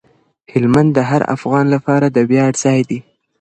هلمند 0.53 0.89
د 0.95 0.99
هر 1.09 1.21
افغان 1.35 1.65
لپاره 1.75 2.05
د 2.09 2.17
ویاړ 2.29 2.51
ځای 2.63 2.81
دی. 2.89 2.99